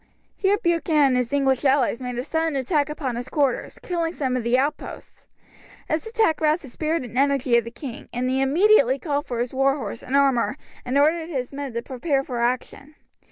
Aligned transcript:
Here 0.35 0.57
Buchan 0.57 0.95
and 0.95 1.15
his 1.15 1.31
English 1.31 1.63
allies 1.63 2.01
made 2.01 2.17
a 2.17 2.23
sudden 2.23 2.55
attack 2.55 2.89
upon 2.89 3.15
his 3.17 3.29
quarters, 3.29 3.77
killing 3.83 4.13
some 4.13 4.35
of 4.35 4.43
the 4.43 4.57
outposts. 4.57 5.27
This 5.87 6.07
attack 6.07 6.41
roused 6.41 6.63
the 6.63 6.71
spirit 6.71 7.03
and 7.03 7.15
energy 7.19 7.55
of 7.55 7.65
the 7.65 7.69
king, 7.69 8.09
and 8.11 8.27
he 8.27 8.41
immediately 8.41 8.97
called 8.97 9.27
for 9.27 9.39
his 9.41 9.53
war 9.53 9.77
horse 9.77 10.01
and 10.01 10.17
armour 10.17 10.57
and 10.83 10.97
ordered 10.97 11.29
his 11.29 11.53
men 11.53 11.73
to 11.73 11.83
prepare 11.83 12.23
for 12.23 12.41
action. 12.41 12.95